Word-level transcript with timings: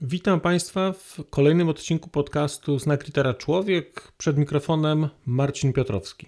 Witam 0.00 0.40
Państwa 0.40 0.92
w 0.92 1.20
kolejnym 1.30 1.68
odcinku 1.68 2.10
podcastu 2.10 2.78
Znak 2.78 3.06
Litera 3.06 3.34
Człowiek. 3.34 4.12
Przed 4.18 4.38
mikrofonem 4.38 5.08
Marcin 5.26 5.72
Piotrowski. 5.72 6.26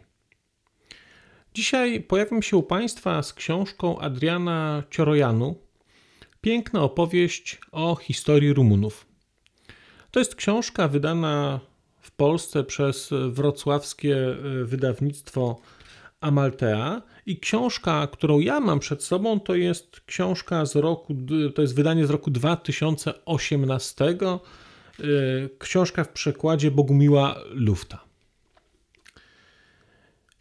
Dzisiaj 1.55 2.01
pojawiam 2.01 2.43
się 2.43 2.57
u 2.57 2.62
Państwa 2.62 3.23
z 3.23 3.33
książką 3.33 3.99
Adriana 3.99 4.83
Ciorojanu 4.91 5.57
Piękna 6.41 6.83
opowieść 6.83 7.59
o 7.73 7.97
historii 7.97 8.53
Rumunów. 8.53 9.07
To 10.11 10.19
jest 10.19 10.35
książka 10.35 10.89
wydana 10.89 11.61
w 12.01 12.11
Polsce 12.11 12.65
przez 12.65 13.11
wrocławskie 13.31 14.17
wydawnictwo 14.65 15.61
Amaltea 16.21 17.03
i 17.29 17.39
książka, 17.39 18.07
którą 18.07 18.39
ja 18.39 18.61
mam 18.61 18.81
przed 18.81 19.05
sobą, 19.05 19.41
to 19.41 19.55
jest 19.55 20.01
książka 20.07 20.67
z 20.67 20.77
roku, 20.77 21.15
to 21.55 21.63
jest 21.63 21.75
wydanie 21.75 22.07
z 22.07 22.11
roku 22.11 22.31
2018. 22.31 24.05
E, 24.05 24.15
książka 25.59 26.05
w 26.05 26.09
przekładzie 26.09 26.71
Bogumiła 26.71 27.41
Lufta. 27.51 28.05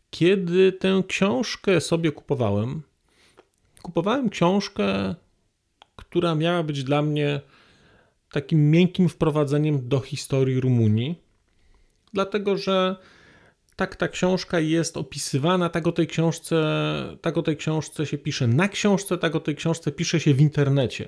Kiedy 0.10 0.72
tę 0.72 1.04
książkę 1.08 1.82
sobie 1.82 2.12
kupowałem, 2.12 2.82
kupowałem 3.82 4.30
książkę, 4.30 5.16
która 5.96 6.36
miała 6.36 6.64
być 6.64 6.84
dla 6.84 7.02
mnie 7.02 7.42
takim 8.32 8.72
miękkim 8.72 9.10
wprowadzeniem 9.10 9.90
do 9.90 10.00
historii 10.00 10.62
Rumunii, 10.62 11.22
dlatego 12.14 12.58
że 12.58 12.96
tak 13.78 13.96
ta 13.96 14.08
książka 14.08 14.60
jest 14.60 14.98
opisywana, 14.98 15.70
tak 15.70 15.88
o 15.88 15.92
tej 15.92 16.08
książce, 16.08 16.56
tak 17.22 17.38
o 17.38 17.44
tej 17.44 17.58
książce 17.58 18.06
się 18.06 18.18
pisze 18.18 18.48
na 18.48 18.68
książce, 18.68 19.18
tak 19.18 19.36
o 19.36 19.40
tej 19.40 19.56
książce 19.56 19.92
pisze 19.92 20.20
się 20.20 20.34
w 20.34 20.42
internecie. 20.42 21.08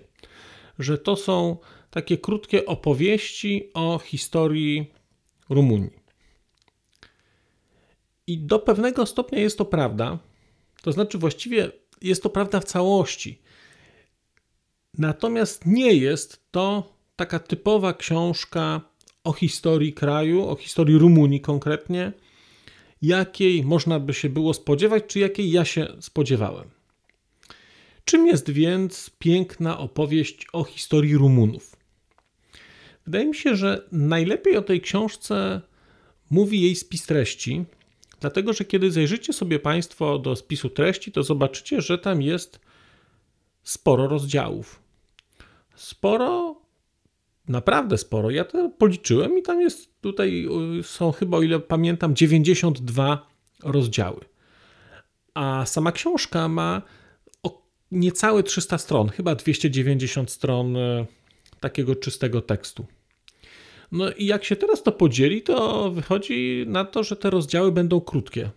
Że 0.79 0.97
to 0.97 1.15
są 1.15 1.57
takie 1.89 2.17
krótkie 2.17 2.65
opowieści 2.65 3.69
o 3.73 3.99
historii 3.99 4.93
Rumunii. 5.49 5.99
I 8.27 8.37
do 8.37 8.59
pewnego 8.59 9.05
stopnia 9.05 9.39
jest 9.39 9.57
to 9.57 9.65
prawda. 9.65 10.19
To 10.81 10.91
znaczy, 10.91 11.17
właściwie 11.17 11.71
jest 12.01 12.23
to 12.23 12.29
prawda 12.29 12.59
w 12.59 12.65
całości. 12.65 13.41
Natomiast 14.97 15.65
nie 15.65 15.93
jest 15.93 16.51
to 16.51 16.93
taka 17.15 17.39
typowa 17.39 17.93
książka 17.93 18.81
o 19.23 19.33
historii 19.33 19.93
kraju, 19.93 20.49
o 20.49 20.55
historii 20.55 20.97
Rumunii 20.97 21.41
konkretnie, 21.41 22.13
jakiej 23.01 23.63
można 23.63 23.99
by 23.99 24.13
się 24.13 24.29
było 24.29 24.53
spodziewać, 24.53 25.03
czy 25.07 25.19
jakiej 25.19 25.51
ja 25.51 25.65
się 25.65 25.87
spodziewałem. 25.99 26.69
Czym 28.05 28.27
jest 28.27 28.49
więc 28.49 29.11
piękna 29.19 29.77
opowieść 29.77 30.47
o 30.53 30.63
historii 30.63 31.15
Rumunów? 31.15 31.75
Wydaje 33.05 33.25
mi 33.25 33.35
się, 33.35 33.55
że 33.55 33.87
najlepiej 33.91 34.57
o 34.57 34.61
tej 34.61 34.81
książce 34.81 35.61
mówi 36.29 36.61
jej 36.61 36.75
spis 36.75 37.05
treści, 37.05 37.65
dlatego 38.19 38.53
że 38.53 38.65
kiedy 38.65 38.91
zajrzycie 38.91 39.33
sobie 39.33 39.59
Państwo 39.59 40.19
do 40.19 40.35
spisu 40.35 40.69
treści, 40.69 41.11
to 41.11 41.23
zobaczycie, 41.23 41.81
że 41.81 41.97
tam 41.97 42.21
jest 42.21 42.59
sporo 43.63 44.07
rozdziałów. 44.07 44.81
Sporo, 45.75 46.58
naprawdę 47.49 47.97
sporo. 47.97 48.29
Ja 48.29 48.45
to 48.45 48.69
policzyłem 48.69 49.37
i 49.37 49.41
tam 49.41 49.61
jest, 49.61 50.01
tutaj 50.01 50.47
y, 50.79 50.83
są 50.83 51.11
chyba, 51.11 51.37
o 51.37 51.41
ile 51.41 51.59
pamiętam, 51.59 52.15
92 52.15 53.27
rozdziały. 53.63 54.19
A 55.33 55.65
sama 55.65 55.91
książka 55.91 56.47
ma 56.47 56.81
niecałe 57.91 58.43
300 58.43 58.77
stron, 58.77 59.09
chyba 59.09 59.35
290 59.35 60.31
stron 60.31 60.75
y, 60.75 61.05
takiego 61.59 61.95
czystego 61.95 62.41
tekstu. 62.41 62.85
No 63.91 64.11
i 64.11 64.25
jak 64.25 64.43
się 64.43 64.55
teraz 64.55 64.83
to 64.83 64.91
podzieli, 64.91 65.41
to 65.41 65.91
wychodzi 65.91 66.63
na 66.67 66.85
to, 66.85 67.03
że 67.03 67.15
te 67.15 67.29
rozdziały 67.29 67.71
będą 67.71 68.01
krótkie. 68.01 68.49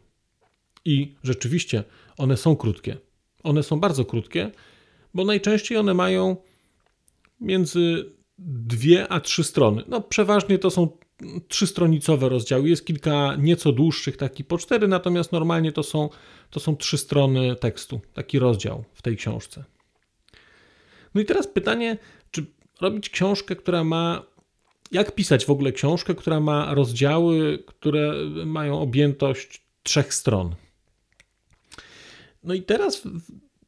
I 0.85 1.15
rzeczywiście 1.23 1.85
one 2.17 2.37
są 2.37 2.57
krótkie. 2.57 2.97
One 3.43 3.63
są 3.63 3.81
bardzo 3.81 4.05
krótkie, 4.05 4.51
bo 5.15 5.25
najczęściej 5.25 5.79
one 5.79 5.95
mają 5.95 6.37
między 7.41 8.13
dwie 8.39 9.09
a 9.09 9.21
trzy 9.21 9.45
strony. 9.45 9.83
No 9.89 10.01
przeważnie 10.01 10.59
to 10.59 10.71
są 10.71 10.89
trzystronicowe 11.49 12.29
rozdziały. 12.29 12.69
Jest 12.69 12.87
kilka 12.87 13.37
nieco 13.39 13.73
dłuższych, 13.73 14.17
taki 14.17 14.45
po 14.45 14.59
cztery, 14.59 14.89
natomiast 14.89 15.33
normalnie 15.33 15.73
to 15.73 15.83
są, 15.83 16.09
to 16.51 16.61
są 16.61 16.77
trzy 16.77 16.99
strony 16.99 17.57
tekstu, 17.57 18.01
taki 18.15 18.39
rozdział 18.39 18.85
w 18.95 19.03
tej 19.03 19.17
książce. 19.17 19.65
No 21.15 21.21
i 21.21 21.25
teraz 21.25 21.47
pytanie, 21.47 21.99
czy 22.31 22.47
robić 22.81 23.11
książkę, 23.11 23.57
która 23.57 23.85
ma. 23.85 24.23
Jak 24.93 25.15
pisać 25.15 25.45
w 25.45 25.51
ogóle 25.51 25.73
książkę, 25.73 26.15
która 26.15 26.41
ma 26.41 26.75
rozdziały, 26.75 27.65
które 27.67 28.15
mają 28.47 28.81
objętość 28.81 29.63
trzech 29.83 30.15
stron? 30.15 30.55
No 32.45 32.55
i 32.55 32.63
teraz 32.63 33.03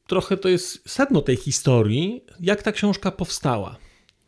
trochę 0.07 0.37
to 0.37 0.49
jest 0.49 0.91
sedno 0.91 1.23
tej 1.23 1.37
historii, 1.37 2.25
jak 2.41 2.63
ta 2.63 2.73
książka 2.73 3.11
powstała. 3.11 3.77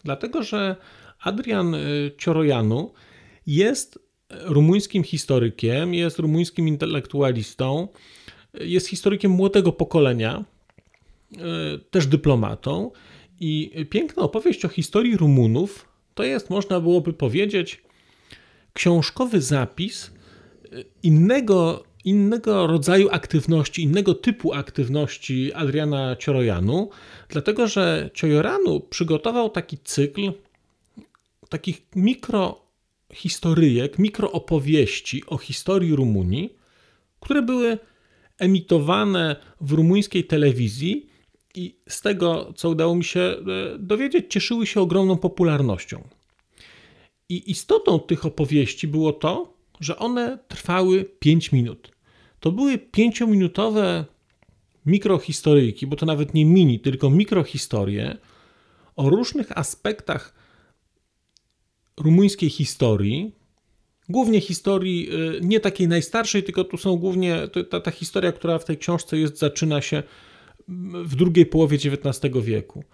Dlatego, 0.04 0.42
że 0.42 0.76
Adrian 1.20 1.74
y, 1.74 2.10
Ciorojanu 2.18 2.92
jest 3.46 3.98
rumuńskim 4.42 5.02
historykiem, 5.02 5.94
jest 5.94 6.18
rumuńskim 6.18 6.68
intelektualistą, 6.68 7.88
jest 8.60 8.88
historykiem 8.88 9.30
młodego 9.30 9.72
pokolenia, 9.72 10.44
y, 11.32 11.38
też 11.90 12.06
dyplomatą. 12.06 12.90
I 13.40 13.86
piękna 13.90 14.22
opowieść 14.22 14.64
o 14.64 14.68
historii 14.68 15.16
Rumunów 15.16 15.88
to 16.14 16.22
jest, 16.22 16.50
można 16.50 16.80
byłoby 16.80 17.12
powiedzieć, 17.12 17.82
książkowy 18.72 19.40
zapis 19.40 20.10
y, 20.72 20.84
innego 21.02 21.84
innego 22.06 22.66
rodzaju 22.66 23.08
aktywności, 23.10 23.82
innego 23.82 24.14
typu 24.14 24.52
aktywności 24.52 25.52
Adriana 25.52 26.16
Ciorojanu, 26.16 26.90
dlatego 27.28 27.66
że 27.66 28.10
Ciorojanu 28.14 28.80
przygotował 28.80 29.50
taki 29.50 29.78
cykl 29.78 30.32
takich 31.48 31.82
mikrohistoryjek, 31.96 33.98
mikroopowieści 33.98 35.22
o 35.26 35.38
historii 35.38 35.96
Rumunii, 35.96 36.56
które 37.20 37.42
były 37.42 37.78
emitowane 38.38 39.36
w 39.60 39.72
rumuńskiej 39.72 40.24
telewizji 40.24 41.06
i 41.54 41.76
z 41.88 42.00
tego, 42.00 42.52
co 42.56 42.70
udało 42.70 42.94
mi 42.94 43.04
się 43.04 43.20
e, 43.20 43.36
dowiedzieć, 43.78 44.26
cieszyły 44.28 44.66
się 44.66 44.80
ogromną 44.80 45.16
popularnością. 45.16 46.08
I 47.28 47.50
istotą 47.50 48.00
tych 48.00 48.26
opowieści 48.26 48.88
było 48.88 49.12
to, 49.12 49.56
że 49.80 49.98
one 49.98 50.38
trwały 50.48 51.04
5 51.04 51.52
minut. 51.52 51.95
To 52.40 52.52
były 52.52 52.78
pięciominutowe 52.78 54.04
mikrohistoryjki, 54.86 55.86
bo 55.86 55.96
to 55.96 56.06
nawet 56.06 56.34
nie 56.34 56.44
mini, 56.44 56.80
tylko 56.80 57.10
mikrohistorie 57.10 58.16
o 58.96 59.10
różnych 59.10 59.58
aspektach 59.58 60.34
rumuńskiej 61.96 62.50
historii, 62.50 63.34
głównie 64.08 64.40
historii 64.40 65.08
y, 65.36 65.40
nie 65.42 65.60
takiej 65.60 65.88
najstarszej, 65.88 66.42
tylko 66.42 66.64
tu 66.64 66.76
są 66.76 66.96
głównie 66.96 67.48
ta, 67.70 67.80
ta 67.80 67.90
historia, 67.90 68.32
która 68.32 68.58
w 68.58 68.64
tej 68.64 68.78
książce 68.78 69.18
jest, 69.18 69.38
zaczyna 69.38 69.80
się 69.82 70.02
w 71.04 71.16
drugiej 71.16 71.46
połowie 71.46 71.76
XIX 71.76 72.34
wieku. 72.44 72.84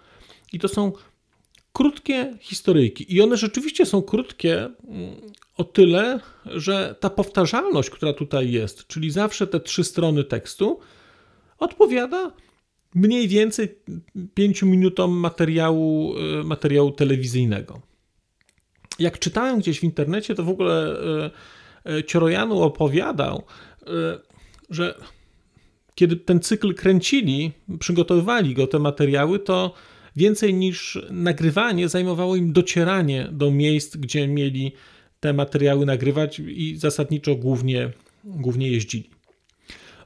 I 0.53 0.59
to 0.59 0.67
są 0.67 0.91
krótkie 1.73 2.37
historyjki. 2.39 3.15
I 3.15 3.21
one 3.21 3.37
rzeczywiście 3.37 3.85
są 3.85 4.01
krótkie 4.01 4.55
mm, 4.63 4.73
o 5.57 5.63
tyle, 5.63 6.19
że 6.45 6.95
ta 6.99 7.09
powtarzalność, 7.09 7.89
która 7.89 8.13
tutaj 8.13 8.51
jest, 8.51 8.87
czyli 8.87 9.11
zawsze 9.11 9.47
te 9.47 9.59
trzy 9.59 9.83
strony 9.83 10.23
tekstu, 10.23 10.79
odpowiada 11.59 12.31
mniej 12.95 13.27
więcej 13.27 13.75
pięciu 14.33 14.65
minutom 14.65 15.11
materiału, 15.11 16.15
e, 16.17 16.43
materiału 16.43 16.91
telewizyjnego. 16.91 17.81
Jak 18.99 19.19
czytałem 19.19 19.59
gdzieś 19.59 19.79
w 19.79 19.83
internecie, 19.83 20.35
to 20.35 20.43
w 20.43 20.49
ogóle 20.49 20.99
e, 21.85 21.95
e, 21.97 22.03
Ciorojanu 22.03 22.61
opowiadał, 22.61 23.43
że 24.69 24.95
kiedy 25.95 26.15
ten 26.15 26.39
cykl 26.39 26.73
kręcili, 26.73 27.51
przygotowywali 27.79 28.53
go 28.53 28.67
te 28.67 28.79
materiały, 28.79 29.39
to 29.39 29.73
więcej 30.15 30.53
niż 30.53 30.99
nagrywanie 31.11 31.89
zajmowało 31.89 32.35
im 32.35 32.53
docieranie 32.53 33.29
do 33.31 33.51
miejsc, 33.51 33.97
gdzie 33.97 34.27
mieli 34.27 34.71
te 35.19 35.33
materiały 35.33 35.85
nagrywać 35.85 36.39
i 36.39 36.77
zasadniczo 36.77 37.35
głównie, 37.35 37.91
głównie 38.23 38.71
jeździli. 38.71 39.09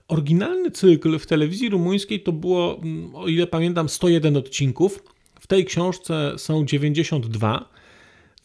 Oryginalny 0.08 0.72
cykl 0.72 1.20
w 1.20 1.26
telewizji 1.26 1.70
rumuńskiej 1.70 2.24
to 2.24 2.32
było, 2.32 2.80
mm, 2.82 3.16
o 3.16 3.28
ile 3.28 3.48
pamiętam, 3.48 3.90
101 3.90 4.38
odcinków. 4.38 5.04
W 5.40 5.48
tej 5.48 5.66
książce 5.66 6.34
są 6.38 6.66
92. 6.66 7.70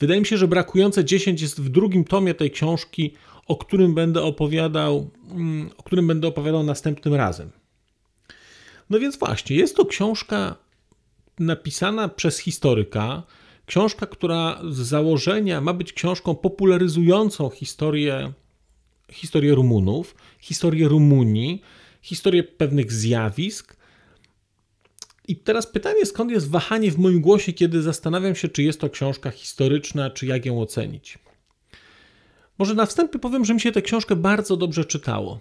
Wydaje 0.00 0.20
mi 0.20 0.26
się, 0.26 0.36
że 0.36 0.48
brakujące 0.48 1.04
10 1.04 1.42
jest 1.42 1.60
w 1.60 1.68
drugim 1.68 2.04
tomie 2.04 2.34
tej 2.34 2.50
książki, 2.50 3.14
o 3.46 3.56
którym 3.56 3.94
będę 3.94 4.22
opowiadał, 4.22 5.10
mm, 5.30 5.70
o 5.76 5.82
którym 5.82 6.06
będę 6.06 6.28
opowiadał 6.28 6.62
następnym 6.62 7.14
razem. 7.14 7.50
No 8.90 8.98
więc 8.98 9.16
właśnie, 9.16 9.56
jest 9.56 9.76
to 9.76 9.86
książka 9.86 10.56
napisana 11.38 12.08
przez 12.08 12.38
historyka, 12.38 13.22
książka, 13.66 14.06
która 14.06 14.60
z 14.70 14.76
założenia 14.76 15.60
ma 15.60 15.72
być 15.72 15.92
książką 15.92 16.34
popularyzującą 16.34 17.50
historię, 17.50 18.32
historię 19.12 19.54
Rumunów, 19.54 20.14
historię 20.40 20.88
Rumunii, 20.88 21.62
historię 22.02 22.44
pewnych 22.44 22.92
zjawisk. 22.92 23.76
I 25.28 25.36
teraz 25.36 25.66
pytanie, 25.66 26.06
skąd 26.06 26.30
jest 26.30 26.50
wahanie 26.50 26.90
w 26.90 26.98
moim 26.98 27.20
głosie, 27.20 27.52
kiedy 27.52 27.82
zastanawiam 27.82 28.34
się, 28.34 28.48
czy 28.48 28.62
jest 28.62 28.80
to 28.80 28.90
książka 28.90 29.30
historyczna, 29.30 30.10
czy 30.10 30.26
jak 30.26 30.46
ją 30.46 30.60
ocenić. 30.60 31.18
Może 32.58 32.74
na 32.74 32.86
wstępie 32.86 33.18
powiem, 33.18 33.44
że 33.44 33.54
mi 33.54 33.60
się 33.60 33.72
tę 33.72 33.82
książkę 33.82 34.16
bardzo 34.16 34.56
dobrze 34.56 34.84
czytało. 34.84 35.40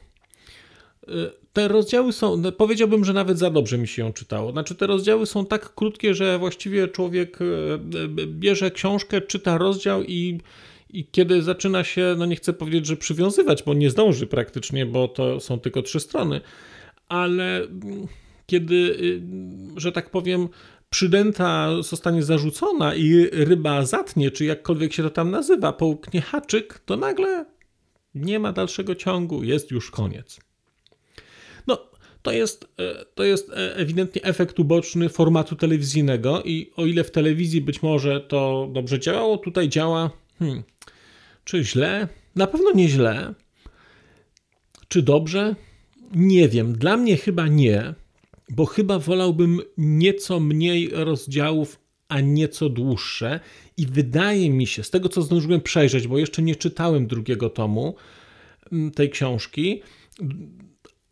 Y, 1.10 1.32
te 1.54 1.68
rozdziały 1.68 2.14
są, 2.14 2.38
no, 2.38 2.52
powiedziałbym, 2.52 3.06
że 3.06 3.14
nawet 3.14 3.40
za 3.40 3.50
dobrze 3.50 3.78
mi 3.78 3.88
się 3.88 4.02
ją 4.02 4.14
czytało. 4.14 4.52
Znaczy, 4.52 4.76
te 4.76 4.88
rozdziały 4.88 5.26
są 5.26 5.46
tak 5.46 5.76
krótkie, 5.76 6.14
że 6.14 6.40
właściwie 6.40 6.88
człowiek 6.88 7.42
y, 7.42 7.46
y, 8.20 8.28
bierze 8.28 8.72
książkę, 8.72 9.22
czyta 9.22 9.58
rozdział 9.58 10.04
i, 10.04 10.40
i 10.90 11.06
kiedy 11.06 11.42
zaczyna 11.42 11.84
się, 11.84 12.16
no 12.18 12.26
nie 12.26 12.36
chcę 12.36 12.54
powiedzieć, 12.54 12.86
że 12.86 12.98
przywiązywać, 12.98 13.64
bo 13.64 13.74
nie 13.74 13.90
zdąży 13.90 14.28
praktycznie, 14.28 14.86
bo 14.86 15.08
to 15.08 15.40
są 15.40 15.60
tylko 15.60 15.82
trzy 15.82 16.00
strony, 16.00 16.42
ale 17.08 17.58
mm, 17.58 18.08
kiedy, 18.46 18.96
że 19.78 19.92
tak 19.92 20.10
powiem, 20.10 20.50
przydęta 20.90 21.82
zostanie 21.82 22.24
zarzucona 22.24 22.96
i 22.96 23.30
ryba 23.32 23.86
zatnie, 23.86 24.32
czy 24.32 24.46
jakkolwiek 24.46 24.94
się 24.94 25.04
to 25.04 25.10
tam 25.10 25.32
nazywa, 25.32 25.74
połknie 25.74 26.22
haczyk, 26.22 26.80
to 26.80 26.98
nagle 26.98 27.46
nie 28.16 28.40
ma 28.40 28.54
dalszego 28.54 28.96
ciągu, 28.96 29.44
jest 29.44 29.72
już 29.72 29.92
koniec. 29.92 30.51
To 32.22 32.32
jest, 32.32 32.68
e, 32.80 33.06
to 33.16 33.24
jest 33.24 33.50
e, 33.50 33.76
ewidentnie 33.76 34.24
efekt 34.24 34.60
uboczny 34.60 35.10
formatu 35.10 35.56
telewizyjnego 35.56 36.44
i 36.44 36.72
o 36.76 36.86
ile 36.86 37.04
w 37.04 37.12
telewizji 37.12 37.62
być 37.62 37.82
może 37.82 38.22
to 38.22 38.70
dobrze 38.74 39.00
działało, 39.00 39.38
tutaj 39.38 39.70
działa 39.70 40.10
hmm, 40.40 40.64
czy 41.44 41.64
źle? 41.64 42.08
Na 42.36 42.48
pewno 42.48 42.72
nie 42.72 42.90
źle. 42.90 43.34
Czy 44.88 45.02
dobrze? 45.02 45.56
Nie 46.16 46.50
wiem. 46.50 46.74
Dla 46.74 46.98
mnie 46.98 47.18
chyba 47.18 47.48
nie, 47.48 47.94
bo 48.50 48.66
chyba 48.66 49.00
wolałbym 49.00 49.62
nieco 49.78 50.40
mniej 50.40 50.90
rozdziałów, 50.94 51.80
a 52.08 52.22
nieco 52.22 52.70
dłuższe. 52.70 53.40
I 53.78 53.86
wydaje 53.88 54.50
mi 54.50 54.68
się, 54.68 54.84
z 54.84 54.90
tego 54.90 55.10
co 55.10 55.22
zdążyłem 55.22 55.62
przejrzeć, 55.62 56.08
bo 56.08 56.18
jeszcze 56.18 56.42
nie 56.42 56.56
czytałem 56.56 57.08
drugiego 57.08 57.50
tomu 57.50 57.96
mm, 58.72 58.92
tej 58.92 59.10
książki, 59.10 59.82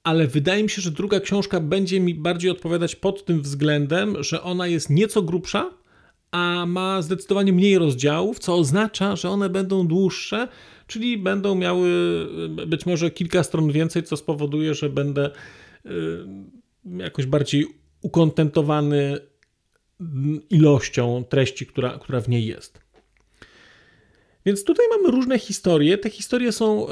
ale 0.03 0.27
wydaje 0.27 0.63
mi 0.63 0.69
się, 0.69 0.81
że 0.81 0.91
druga 0.91 1.19
książka 1.19 1.59
będzie 1.59 1.99
mi 1.99 2.15
bardziej 2.15 2.51
odpowiadać 2.51 2.95
pod 2.95 3.25
tym 3.25 3.41
względem, 3.41 4.23
że 4.23 4.43
ona 4.43 4.67
jest 4.67 4.89
nieco 4.89 5.21
grubsza, 5.21 5.71
a 6.31 6.65
ma 6.65 7.01
zdecydowanie 7.01 7.53
mniej 7.53 7.77
rozdziałów, 7.77 8.39
co 8.39 8.55
oznacza, 8.55 9.15
że 9.15 9.29
one 9.29 9.49
będą 9.49 9.87
dłuższe, 9.87 10.47
czyli 10.87 11.17
będą 11.17 11.55
miały 11.55 11.89
być 12.67 12.85
może 12.85 13.11
kilka 13.11 13.43
stron 13.43 13.71
więcej, 13.71 14.03
co 14.03 14.17
spowoduje, 14.17 14.73
że 14.73 14.89
będę 14.89 15.31
y, 15.85 15.89
jakoś 16.85 17.25
bardziej 17.25 17.65
ukontentowany 18.01 19.19
ilością 20.49 21.23
treści, 21.29 21.65
która, 21.65 21.99
która 21.99 22.21
w 22.21 22.29
niej 22.29 22.45
jest. 22.45 22.79
Więc 24.45 24.63
tutaj 24.63 24.85
mamy 24.97 25.11
różne 25.11 25.39
historie. 25.39 25.97
Te 25.97 26.09
historie 26.09 26.51
są. 26.51 26.87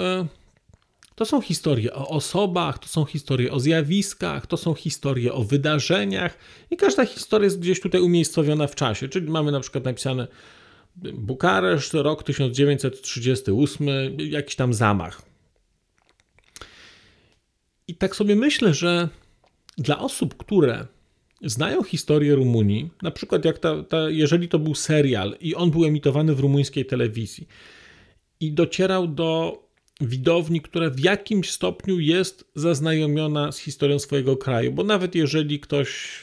To 1.18 1.25
są 1.25 1.42
historie 1.42 1.94
o 1.94 2.08
osobach, 2.08 2.80
to 2.80 2.88
są 2.88 3.06
historie 3.06 3.52
o 3.52 3.60
zjawiskach, 3.60 4.48
to 4.48 4.58
są 4.58 4.74
historie 4.74 5.34
o 5.34 5.44
wydarzeniach 5.44 6.38
i 6.72 6.78
każda 6.78 7.06
historia 7.06 7.46
jest 7.46 7.60
gdzieś 7.60 7.81
tutaj 7.81 8.02
umiejscowiona 8.02 8.68
w 8.68 8.75
czasie. 8.75 9.10
Czyli 9.10 9.30
mamy 9.30 9.52
na 9.52 9.60
przykład 9.60 9.86
napisane 9.86 10.28
Bukareszt, 11.14 11.94
rok 11.94 12.24
1938, 12.24 13.88
jakiś 14.19 14.56
tam 14.56 14.74
zamach. 14.74 15.22
I 17.88 17.96
tak 17.96 18.16
sobie 18.16 18.36
myślę, 18.36 18.74
że 18.74 19.10
dla 19.78 20.00
osób, 20.00 20.38
które 20.38 20.88
znają 21.42 21.84
historię 21.84 22.36
Rumunii, 22.36 22.90
na 23.02 23.12
przykład 23.12 23.46
jak 23.46 23.60
ta, 23.60 23.84
ta, 23.84 24.10
jeżeli 24.10 24.48
to 24.48 24.60
był 24.60 24.75
serial 24.75 25.36
i 25.42 25.56
on 25.56 25.72
był 25.72 25.86
emitowany 25.86 26.36
w 26.36 26.40
rumuńskiej 26.40 26.86
telewizji 26.86 27.48
i 28.40 28.52
docierał 28.52 29.08
do 29.08 29.67
widowni, 30.02 30.62
która 30.62 30.90
w 30.90 31.00
jakimś 31.00 31.52
stopniu 31.52 32.00
jest 32.00 32.52
zaznajomiona 32.56 33.52
z 33.52 33.58
historią 33.58 34.00
swojego 34.00 34.38
kraju, 34.38 34.72
bo 34.72 34.84
nawet 34.84 35.16
jeżeli 35.16 35.60
ktoś 35.60 36.20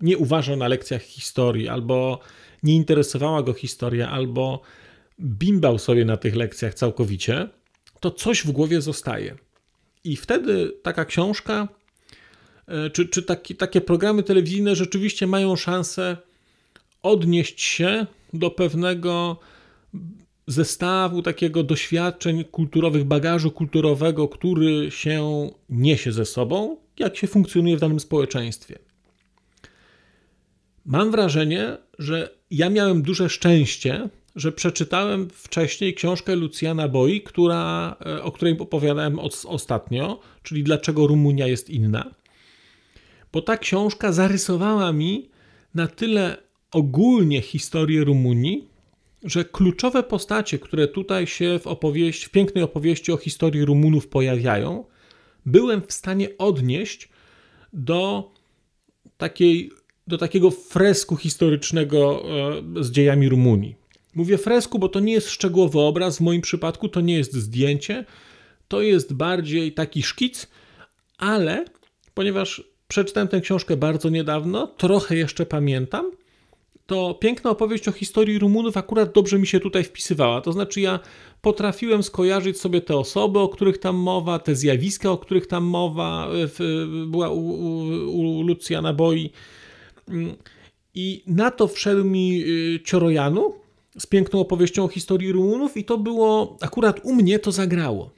nie 0.00 0.18
uważał 0.18 0.56
na 0.56 0.68
lekcjach 0.68 1.02
historii, 1.02 1.68
albo 1.68 2.20
nie 2.62 2.74
interesowała 2.74 3.42
go 3.42 3.52
historia, 3.52 4.10
albo 4.10 4.60
bimbał 5.20 5.78
sobie 5.78 6.04
na 6.04 6.16
tych 6.16 6.36
lekcjach 6.36 6.74
całkowicie, 6.74 7.48
to 8.00 8.10
coś 8.10 8.46
w 8.46 8.50
głowie 8.50 8.80
zostaje. 8.80 9.36
I 10.04 10.16
wtedy 10.16 10.72
taka 10.82 11.04
książka 11.04 11.68
E, 12.70 12.90
czy, 12.90 13.08
czy 13.08 13.22
taki, 13.22 13.56
takie 13.56 13.80
programy 13.80 14.22
telewizyjne 14.22 14.76
rzeczywiście 14.76 15.26
mają 15.26 15.56
szansę 15.56 16.16
odnieść 17.02 17.62
się 17.62 18.06
do 18.32 18.50
pewnego 18.50 19.36
zestawu 20.52 21.22
takiego 21.22 21.62
doświadczeń 21.62 22.44
kulturowych, 22.44 23.04
bagażu 23.04 23.50
kulturowego, 23.50 24.28
który 24.28 24.90
się 24.90 25.50
niesie 25.68 26.12
ze 26.12 26.24
sobą, 26.24 26.76
jak 26.98 27.16
się 27.16 27.26
funkcjonuje 27.26 27.76
w 27.76 27.80
danym 27.80 28.00
społeczeństwie. 28.00 28.78
Mam 30.86 31.10
wrażenie, 31.10 31.76
że 31.98 32.30
ja 32.50 32.70
miałem 32.70 33.02
duże 33.02 33.28
szczęście, 33.28 34.08
że 34.36 34.52
przeczytałem 34.52 35.30
wcześniej 35.30 35.94
książkę 35.94 36.36
Lucjana 36.36 36.88
Boi, 36.88 37.20
która, 37.20 37.96
e, 38.06 38.22
o 38.22 38.32
której 38.32 38.58
opowiadałem 38.58 39.18
ostatnio, 39.46 40.20
czyli 40.42 40.62
Dlaczego 40.62 41.06
Rumunia 41.06 41.46
jest 41.46 41.70
inna 41.70 42.20
bo 43.32 43.42
ta 43.42 43.56
książka 43.56 44.12
zarysowała 44.12 44.92
mi 44.92 45.28
na 45.74 45.86
tyle 45.86 46.36
ogólnie 46.72 47.40
historię 47.40 48.04
Rumunii, 48.04 48.68
że 49.24 49.44
kluczowe 49.44 50.02
postacie, 50.02 50.58
które 50.58 50.88
tutaj 50.88 51.26
się 51.26 51.58
w, 51.58 51.66
opowieści, 51.66 52.26
w 52.26 52.30
pięknej 52.30 52.64
opowieści 52.64 53.12
o 53.12 53.16
historii 53.16 53.64
Rumunów 53.64 54.08
pojawiają, 54.08 54.84
byłem 55.46 55.82
w 55.86 55.92
stanie 55.92 56.28
odnieść 56.38 57.08
do 57.72 58.30
takiej 59.16 59.70
do 60.06 60.18
takiego 60.18 60.50
fresku 60.50 61.16
historycznego 61.16 62.22
e, 62.78 62.84
z 62.84 62.90
dziejami 62.90 63.28
Rumunii. 63.28 63.76
Mówię 64.14 64.38
fresku, 64.38 64.78
bo 64.78 64.88
to 64.88 65.00
nie 65.00 65.12
jest 65.12 65.30
szczegółowy 65.30 65.80
obraz, 65.80 66.16
w 66.16 66.20
moim 66.20 66.40
przypadku 66.40 66.88
to 66.88 67.00
nie 67.00 67.14
jest 67.14 67.32
zdjęcie, 67.32 68.04
to 68.68 68.82
jest 68.82 69.12
bardziej 69.12 69.72
taki 69.72 70.02
szkic, 70.02 70.46
ale 71.18 71.64
ponieważ 72.14 72.70
Przeczytałem 72.90 73.28
tę 73.28 73.40
książkę 73.40 73.76
bardzo 73.76 74.08
niedawno, 74.08 74.66
trochę 74.66 75.16
jeszcze 75.16 75.46
pamiętam. 75.46 76.10
To 76.90 77.14
piękna 77.14 77.50
opowieść 77.50 77.88
o 77.88 77.92
historii 77.92 78.38
Rumunów 78.38 78.76
akurat 78.76 79.12
dobrze 79.12 79.38
mi 79.38 79.46
się 79.46 79.60
tutaj 79.60 79.84
wpisywała. 79.84 80.40
To 80.40 80.52
znaczy, 80.52 80.80
ja 80.80 81.00
potrafiłem 81.40 82.02
skojarzyć 82.02 82.60
sobie 82.60 82.80
te 82.80 82.96
osoby, 82.96 83.38
o 83.38 83.48
których 83.48 83.78
tam 83.78 83.96
mowa, 83.96 84.38
te 84.38 84.54
zjawiska, 84.54 85.10
o 85.10 85.18
których 85.18 85.46
tam 85.46 85.64
mowa, 85.64 86.28
w, 86.30 86.86
była 87.06 87.28
u, 87.28 87.38
u, 87.38 88.38
u 88.38 88.42
Lucjana 88.42 88.92
Boi. 88.92 89.30
I 90.94 91.22
na 91.26 91.50
to 91.50 91.68
wszedł 91.68 92.04
mi 92.04 92.42
y, 92.42 92.80
Ciorojanu 92.84 93.54
z 93.98 94.06
piękną 94.06 94.40
opowieścią 94.40 94.84
o 94.84 94.88
historii 94.88 95.32
Rumunów, 95.32 95.76
i 95.76 95.84
to 95.84 95.98
było 95.98 96.56
akurat 96.60 97.00
u 97.02 97.14
mnie 97.14 97.38
to 97.38 97.52
zagrało. 97.52 98.10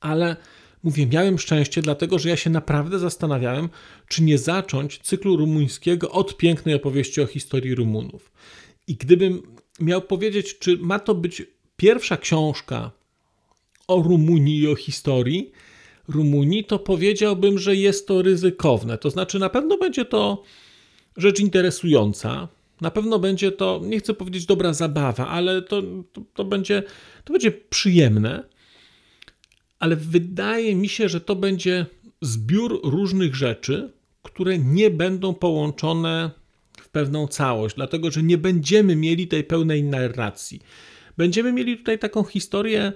Ale 0.00 0.36
Mówię, 0.84 1.06
miałem 1.06 1.38
szczęście, 1.38 1.82
dlatego 1.82 2.18
że 2.18 2.28
ja 2.28 2.36
się 2.36 2.50
naprawdę 2.50 2.98
zastanawiałem, 2.98 3.68
czy 4.08 4.22
nie 4.22 4.38
zacząć 4.38 4.98
cyklu 4.98 5.36
rumuńskiego 5.36 6.10
od 6.10 6.36
pięknej 6.36 6.74
opowieści 6.74 7.20
o 7.20 7.26
historii 7.26 7.74
Rumunów. 7.74 8.32
I 8.86 8.94
gdybym 8.94 9.42
miał 9.80 10.02
powiedzieć, 10.02 10.58
czy 10.58 10.78
ma 10.78 10.98
to 10.98 11.14
być 11.14 11.42
pierwsza 11.76 12.16
książka 12.16 12.90
o 13.88 14.02
Rumunii 14.02 14.58
i 14.58 14.68
o 14.68 14.74
historii 14.74 15.52
Rumunii, 16.08 16.64
to 16.64 16.78
powiedziałbym, 16.78 17.58
że 17.58 17.76
jest 17.76 18.08
to 18.08 18.22
ryzykowne. 18.22 18.98
To 18.98 19.10
znaczy, 19.10 19.38
na 19.38 19.50
pewno 19.50 19.78
będzie 19.78 20.04
to 20.04 20.42
rzecz 21.16 21.40
interesująca, 21.40 22.48
Na 22.80 22.90
pewno 22.90 23.18
będzie 23.18 23.52
to, 23.52 23.80
nie 23.84 23.98
chcę 23.98 24.14
powiedzieć 24.14 24.46
dobra 24.46 24.72
zabawa, 24.72 25.28
ale 25.28 25.62
to, 25.62 25.82
to, 26.12 26.22
to, 26.34 26.44
będzie, 26.44 26.82
to 27.24 27.32
będzie 27.32 27.52
przyjemne. 27.52 28.44
Ale 29.84 29.96
wydaje 29.96 30.74
mi 30.74 30.88
się, 30.88 31.08
że 31.08 31.20
to 31.20 31.36
będzie 31.36 31.86
zbiór 32.22 32.80
różnych 32.84 33.34
rzeczy, 33.34 33.92
które 34.22 34.58
nie 34.58 34.90
będą 34.90 35.34
połączone 35.34 36.30
w 36.80 36.88
pewną 36.88 37.28
całość, 37.28 37.76
dlatego 37.76 38.10
że 38.10 38.22
nie 38.22 38.38
będziemy 38.38 38.96
mieli 38.96 39.28
tej 39.28 39.44
pełnej 39.44 39.84
narracji. 39.84 40.60
Będziemy 41.16 41.52
mieli 41.52 41.78
tutaj 41.78 41.98
taką 41.98 42.24
historię 42.24 42.92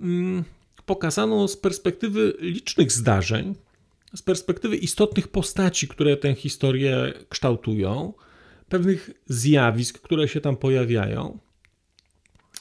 mm, 0.00 0.44
pokazaną 0.86 1.48
z 1.48 1.56
perspektywy 1.56 2.36
licznych 2.40 2.92
zdarzeń, 2.92 3.54
z 4.14 4.22
perspektywy 4.22 4.76
istotnych 4.76 5.28
postaci, 5.28 5.88
które 5.88 6.16
tę 6.16 6.34
historię 6.34 7.12
kształtują, 7.28 8.12
pewnych 8.68 9.10
zjawisk, 9.26 9.98
które 9.98 10.28
się 10.28 10.40
tam 10.40 10.56
pojawiają, 10.56 11.38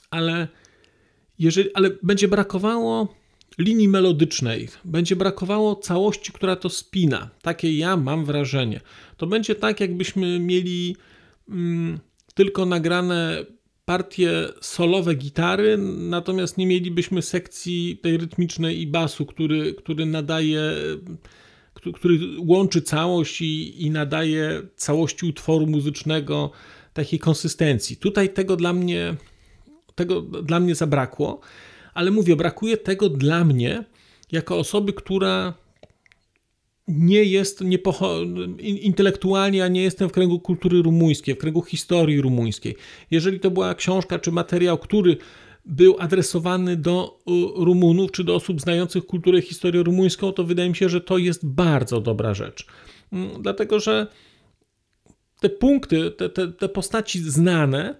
ale, 0.10 0.48
jeżeli, 1.40 1.74
ale 1.74 1.90
będzie 2.04 2.28
brakowało 2.28 3.25
linii 3.58 3.88
melodycznej, 3.88 4.70
będzie 4.86 5.16
brakowało 5.16 5.76
całości, 5.76 6.32
która 6.32 6.56
to 6.56 6.70
spina. 6.70 7.30
Takie 7.42 7.78
ja 7.78 7.98
mam 7.98 8.26
wrażenie. 8.26 8.82
To 9.18 9.28
będzie 9.28 9.56
tak, 9.56 9.80
jakbyśmy 9.80 10.40
mieli 10.40 10.96
mm, 11.50 12.00
tylko 12.34 12.66
nagrane 12.66 13.46
partie 13.86 14.48
solowe 14.62 15.16
gitary, 15.16 15.78
natomiast 15.98 16.58
nie 16.58 16.68
mielibyśmy 16.68 17.22
sekcji 17.22 18.00
tej 18.02 18.18
rytmicznej 18.18 18.82
i 18.82 18.88
basu, 18.88 19.26
który, 19.26 19.74
który 19.74 20.06
nadaje, 20.06 20.62
który 21.94 22.20
łączy 22.40 22.82
całość 22.82 23.42
i, 23.42 23.86
i 23.86 23.92
nadaje 23.92 24.62
całości 24.76 25.26
utworu 25.26 25.68
muzycznego 25.68 26.52
takiej 26.94 27.20
konsystencji. 27.20 27.98
Tutaj 27.98 28.30
tego 28.30 28.56
dla 28.56 28.74
mnie, 28.74 29.16
tego 29.96 30.22
dla 30.22 30.60
mnie 30.60 30.76
zabrakło, 30.76 31.42
ale 31.96 32.12
mówię, 32.12 32.36
brakuje 32.36 32.78
tego 32.78 33.10
dla 33.10 33.46
mnie 33.46 33.84
jako 34.32 34.58
osoby, 34.58 34.94
która 34.94 35.54
nie 36.88 37.24
jest 37.24 37.62
nie 37.62 37.80
intelektualnie, 38.62 39.64
a 39.64 39.68
nie 39.68 39.84
jestem 39.84 40.10
w 40.10 40.12
kręgu 40.12 40.40
kultury 40.40 40.82
rumuńskiej, 40.82 41.36
w 41.36 41.38
kręgu 41.38 41.62
historii 41.62 42.22
rumuńskiej. 42.22 42.76
Jeżeli 43.12 43.40
to 43.40 43.52
była 43.52 43.76
książka 43.76 44.20
czy 44.20 44.32
materiał, 44.32 44.78
który 44.78 45.18
był 45.66 45.96
adresowany 46.00 46.78
do 46.78 47.20
Rumunów 47.56 48.12
czy 48.12 48.24
do 48.24 48.36
osób 48.36 48.62
znających 48.62 49.06
kulturę 49.06 49.40
i 49.40 49.42
historię 49.42 49.84
rumuńską, 49.84 50.32
to 50.32 50.44
wydaje 50.44 50.70
mi 50.70 50.76
się, 50.76 50.90
że 50.90 51.02
to 51.02 51.18
jest 51.18 51.48
bardzo 51.48 52.02
dobra 52.02 52.34
rzecz. 52.34 52.66
Mm, 53.14 53.42
dlatego, 53.42 53.80
że 53.80 54.08
te 55.40 55.50
punkty, 55.50 56.12
te, 56.12 56.30
te, 56.30 56.48
te 56.48 56.70
postaci 56.70 57.20
znane, 57.20 57.96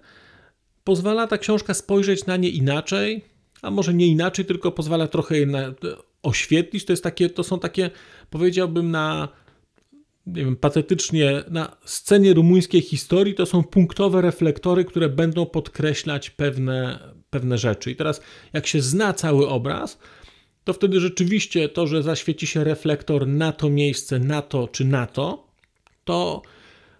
pozwala 0.84 1.26
ta 1.26 1.38
książka 1.38 1.74
spojrzeć 1.74 2.26
na 2.26 2.36
nie 2.36 2.48
inaczej, 2.48 3.24
a 3.62 3.70
może 3.70 3.94
nie 3.94 4.06
inaczej, 4.06 4.44
tylko 4.44 4.72
pozwala 4.72 5.08
trochę 5.08 5.38
je 5.38 5.46
na, 5.46 5.74
oświetlić. 6.22 6.84
To, 6.84 6.92
jest 6.92 7.02
takie, 7.02 7.30
to 7.30 7.44
są 7.44 7.58
takie, 7.58 7.90
powiedziałbym, 8.30 8.90
na 8.90 9.28
nie 10.26 10.44
wiem, 10.44 10.56
patetycznie, 10.56 11.44
na 11.50 11.76
scenie 11.84 12.34
rumuńskiej 12.34 12.80
historii 12.80 13.34
to 13.34 13.46
są 13.46 13.64
punktowe 13.64 14.22
reflektory, 14.22 14.84
które 14.84 15.08
będą 15.08 15.46
podkreślać 15.46 16.30
pewne, 16.30 16.98
pewne 17.30 17.58
rzeczy. 17.58 17.90
I 17.90 17.96
teraz, 17.96 18.20
jak 18.52 18.66
się 18.66 18.80
zna 18.80 19.12
cały 19.12 19.48
obraz, 19.48 19.98
to 20.64 20.72
wtedy 20.72 21.00
rzeczywiście 21.00 21.68
to, 21.68 21.86
że 21.86 22.02
zaświeci 22.02 22.46
się 22.46 22.64
reflektor 22.64 23.26
na 23.26 23.52
to 23.52 23.70
miejsce, 23.70 24.18
na 24.18 24.42
to 24.42 24.68
czy 24.68 24.84
na 24.84 25.06
to, 25.06 25.46
to, 26.04 26.42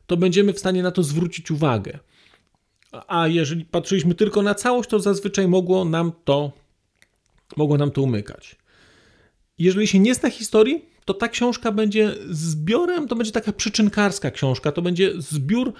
to 0.06 0.16
będziemy 0.16 0.52
w 0.52 0.58
stanie 0.58 0.82
na 0.82 0.90
to 0.90 1.02
zwrócić 1.02 1.50
uwagę. 1.50 1.98
A 2.92 3.28
jeżeli 3.28 3.64
patrzyliśmy 3.64 4.14
tylko 4.14 4.42
na 4.42 4.54
całość, 4.54 4.90
to 4.90 5.00
zazwyczaj 5.00 5.48
mogło 5.48 5.84
nam 5.84 6.12
to, 6.24 6.52
mogło 7.56 7.78
nam 7.78 7.90
to 7.90 8.02
umykać. 8.02 8.56
Jeżeli 9.58 9.86
się 9.86 9.98
nie 9.98 10.14
zna 10.14 10.30
historii, 10.30 10.84
to 11.04 11.14
ta 11.14 11.28
książka 11.28 11.72
będzie 11.72 12.14
zbiorem, 12.30 13.08
to 13.08 13.16
będzie 13.16 13.32
taka 13.32 13.52
przyczynkarska 13.52 14.30
książka, 14.30 14.72
to 14.72 14.82
będzie 14.82 15.12
zbiór 15.18 15.72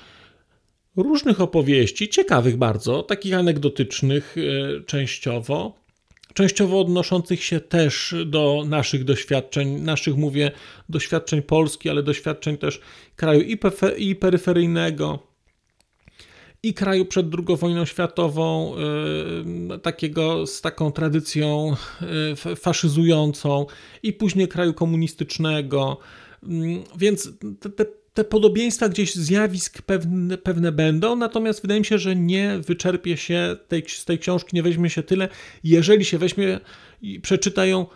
różnych 0.97 1.41
opowieści, 1.41 2.09
ciekawych 2.09 2.57
bardzo, 2.57 3.03
takich 3.03 3.35
anegdotycznych 3.35 4.37
e, 4.39 4.81
częściowo, 4.81 5.75
częściowo 6.35 6.81
odnoszących 6.81 7.45
się 7.45 7.61
też 7.61 8.15
do 8.27 8.65
naszych 8.67 9.05
doświadczeń, 9.05 9.69
naszych 9.69 10.17
mówię 10.17 10.51
doświadczeń 10.89 11.43
Polski, 11.43 11.91
ale 11.91 12.03
doświadczeń 12.03 12.59
też 12.59 12.81
kraju 13.17 13.41
i, 13.99 14.15
peryferyjnego, 14.17 15.36
i 16.67 16.75
kraju 16.75 17.05
przed 17.05 17.27
II 17.35 17.57
wojną 17.57 17.85
światową, 17.85 18.75
y, 19.75 19.79
takiego 19.79 20.47
z 20.47 20.61
taką 20.61 20.93
tradycją 20.93 21.77
y, 22.53 22.57
faszyzującą, 22.57 23.67
i 24.03 24.13
później 24.13 24.49
kraju 24.49 24.75
komunistycznego. 24.75 25.99
Mm, 26.43 26.83
więc 26.99 27.31
te, 27.61 27.71
te, 27.71 27.87
te 28.15 28.25
podobieństwa 28.25 28.89
gdzieś 28.89 29.15
zjawisk 29.15 29.83
pewne, 29.83 30.39
pewne, 30.39 30.73
będą, 30.73 31.17
natomiast 31.17 31.63
wydaje 31.63 31.81
mi 31.81 31.87
się, 31.87 31.99
że 31.99 32.17
nie 32.17 32.59
wyczerpie 32.59 33.17
się 33.17 33.57
tej, 33.69 33.85
z 33.89 34.05
tej 34.05 34.19
książki, 34.19 34.57
nie 34.57 34.63
weźmie 34.63 34.91
się 34.91 35.03
tyle, 35.03 35.29
jeżeli 35.65 36.05
się 36.05 36.19
weźmie 36.19 36.61
i 37.03 37.21
przeczyta 37.21 37.67
ją 37.67 37.87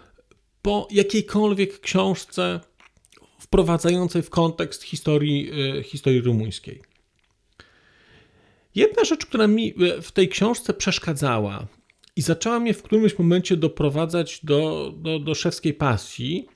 po 0.62 0.88
jakiejkolwiek 0.90 1.80
książce 1.80 2.60
wprowadzającej 3.38 4.22
w 4.22 4.30
kontekst 4.30 4.82
historii, 4.82 5.50
y, 5.78 5.82
historii 5.82 6.20
rumuńskiej. 6.20 6.89
Jedna 8.74 9.04
rzecz, 9.04 9.26
która 9.26 9.46
mi 9.46 9.74
e, 9.82 10.02
w 10.02 10.12
tej 10.12 10.28
książce 10.28 10.74
przeszkadzała 10.74 11.66
i 12.16 12.22
zaczęła 12.22 12.60
mnie 12.60 12.74
w 12.74 12.82
którymś 12.82 13.18
momencie 13.18 13.56
doprowadzać 13.56 14.40
do, 14.42 14.92
do, 14.96 15.18
do 15.18 15.34
szewskiej 15.34 15.74
pasji, 15.74 16.48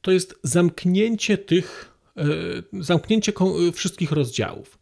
to 0.00 0.10
jest 0.10 0.38
zamknięcie 0.42 1.38
tych, 1.38 1.92
e, 2.16 2.24
zamknięcie 2.72 3.32
wszystkich 3.72 4.12
rozdziałów. 4.12 4.78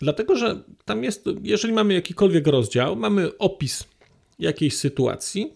Dlatego, 0.00 0.36
że 0.36 0.62
tam 0.84 1.04
jest, 1.04 1.24
jeżeli 1.42 1.74
mamy 1.74 1.94
jakikolwiek 1.94 2.46
rozdział, 2.46 2.96
mamy 2.96 3.38
opis 3.38 3.84
jakiejś 4.38 4.76
sytuacji, 4.76 5.52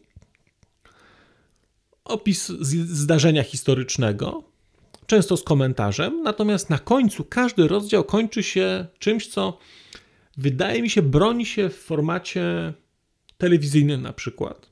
opis 2.04 2.49
zdarzenia 2.87 3.42
historycznego, 3.42 4.50
często 5.11 5.37
z 5.37 5.43
komentarzem, 5.43 6.23
natomiast 6.23 6.71
na 6.71 6.79
końcu 6.79 7.25
każdy 7.25 7.69
rozdział 7.69 8.05
kończy 8.05 8.43
się 8.43 8.87
czymś, 8.99 9.26
co 9.26 9.59
wydaje 10.37 10.83
mi 10.83 10.90
się 10.90 11.02
broni 11.02 11.47
się 11.47 11.69
w 11.69 11.76
formacie 11.76 12.73
telewizyjnym 13.38 14.02
na 14.02 14.12
przykład. 14.12 14.71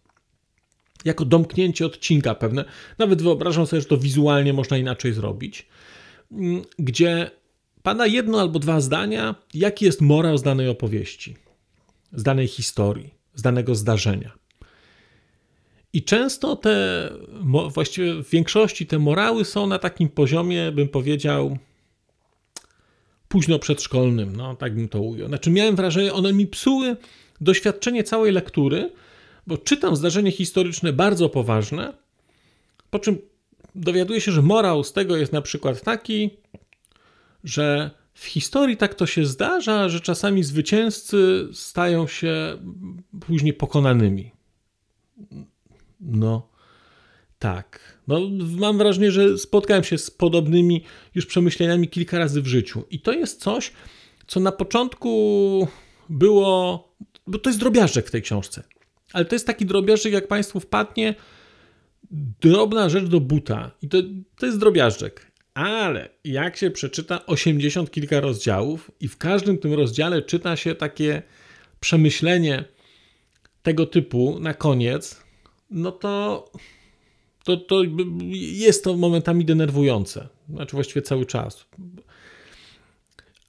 Jako 1.05 1.25
domknięcie 1.25 1.87
odcinka 1.87 2.35
pewne. 2.35 2.65
Nawet 2.99 3.23
wyobrażam 3.23 3.67
sobie, 3.67 3.83
że 3.83 3.89
to 3.89 3.97
wizualnie 3.97 4.53
można 4.53 4.79
inaczej 4.79 5.13
zrobić. 5.13 5.67
Mm, 6.33 6.63
gdzie 6.79 7.31
pada 7.83 8.07
jedno 8.07 8.41
albo 8.41 8.59
dwa 8.59 8.81
zdania, 8.81 9.35
jaki 9.55 9.85
jest 9.85 10.01
morał 10.01 10.39
z 10.39 10.43
danej 10.43 10.69
opowieści, 10.69 11.37
z 12.13 12.23
danej 12.23 12.47
historii, 12.49 13.15
z 13.35 13.43
danego 13.43 13.75
zdarzenia. 13.75 14.33
I 15.93 16.03
często 16.03 16.57
te, 16.57 17.09
właściwie 17.69 18.15
w 18.15 18.31
większości 18.31 18.87
te 18.87 18.99
morały 18.99 19.45
są 19.45 19.67
na 19.67 19.79
takim 19.79 20.09
poziomie, 20.09 20.73
bym 20.73 20.89
powiedział, 20.89 21.59
późno 23.29 23.59
przedszkolnym, 23.59 24.37
no 24.37 24.57
tak 24.57 24.75
bym 24.75 24.89
to 24.89 25.01
ujął. 25.01 25.29
Znaczy 25.29 25.51
miałem 25.51 25.77
wrażenie, 25.77 26.13
one 26.13 26.33
mi 26.33 26.47
psuły 26.47 26.97
doświadczenie 27.41 28.05
całej 28.05 28.33
lektury, 28.33 28.93
bo 29.47 29.59
czytam 29.59 29.97
zdarzenie 29.97 30.33
historyczne 30.33 30.93
bardzo 30.93 31.29
poważne, 31.29 31.93
po 32.91 32.99
czym 32.99 33.19
dowiaduję 33.75 34.21
się, 34.21 34.33
że 34.33 34.43
morał 34.43 34.85
z 34.85 34.93
tego 34.93 35.17
jest 35.17 35.33
na 35.33 35.43
przykład 35.43 35.83
taki, 35.83 36.31
że 37.45 37.91
w 38.15 38.25
historii 38.25 38.77
tak 38.77 38.95
to 38.95 39.07
się 39.07 39.27
zdarza, 39.27 39.89
że 39.89 40.01
czasami 40.01 40.45
zwycięzcy 40.45 41.49
stają 41.53 42.07
się 42.07 42.59
później 43.21 43.53
pokonanymi. 43.53 44.31
No, 46.01 46.49
tak. 47.39 47.99
No, 48.09 48.21
mam 48.59 48.79
wrażenie, 48.79 49.11
że 49.11 49.39
spotkałem 49.39 49.85
się 49.85 49.99
z 49.99 50.11
podobnymi 50.11 50.85
już 51.15 51.27
przemyśleniami 51.27 51.89
kilka 51.89 52.19
razy 52.19 52.43
w 52.43 52.47
życiu. 52.47 52.85
I 52.91 53.01
to 53.01 53.13
jest 53.13 53.41
coś, 53.41 53.73
co 54.27 54.41
na 54.41 54.53
początku 54.53 55.69
było. 56.09 56.89
Bo 57.27 57.39
to 57.39 57.51
jest 57.51 57.61
drobiażdżek 57.61 58.07
w 58.07 58.11
tej 58.11 58.23
książce. 58.23 58.63
Ale 59.13 59.25
to 59.25 59.35
jest 59.35 59.47
taki 59.47 59.67
drobiażdżek, 59.67 60.13
jak 60.13 60.29
Państwu 60.29 60.61
wpadnie, 60.61 61.15
drobna 62.41 62.89
rzecz 62.89 63.05
do 63.05 63.21
buta. 63.21 63.71
I 63.83 63.89
to, 63.89 63.99
to 64.39 64.47
jest 64.47 64.59
drobiażdżek. 64.59 65.33
Ale 65.55 66.09
jak 66.25 66.57
się 66.57 66.71
przeczyta 66.71 67.27
80 67.27 67.91
kilka 67.91 68.21
rozdziałów, 68.21 68.91
i 69.01 69.09
w 69.09 69.17
każdym 69.17 69.59
tym 69.59 69.75
rozdziale 69.75 70.23
czyta 70.23 70.57
się 70.57 70.75
takie 70.75 71.23
przemyślenie 71.81 72.65
tego 73.63 73.87
typu 73.87 74.41
na 74.41 74.55
koniec, 74.55 75.23
no 75.71 75.93
to, 75.93 76.45
to, 77.45 77.57
to 77.57 77.83
jest 78.33 78.85
to 78.85 78.97
momentami 78.97 79.45
denerwujące. 79.45 80.29
Znaczy 80.49 80.77
właściwie 80.77 81.03
cały 81.03 81.27
czas. 81.27 81.67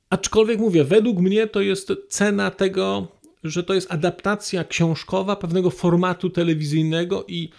Aczkolwiek 0.09 0.59
mówię, 0.59 0.83
według 0.83 1.19
mnie 1.19 1.47
to 1.47 1.61
jest 1.61 1.91
cena 2.09 2.51
tego, 2.51 3.07
że 3.43 3.63
to 3.63 3.73
jest 3.73 3.91
adaptacja 3.91 4.63
książkowa 4.63 5.35
pewnego 5.35 5.69
formatu 5.69 6.29
telewizyjnego 6.29 7.25
i 7.27 7.49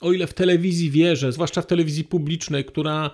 o 0.00 0.12
ile 0.12 0.26
w 0.26 0.34
telewizji 0.34 0.90
wierzę, 0.90 1.32
zwłaszcza 1.32 1.62
w 1.62 1.66
telewizji 1.66 2.04
publicznej, 2.04 2.64
która 2.64 3.10